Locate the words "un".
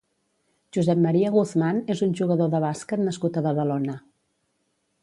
2.09-2.17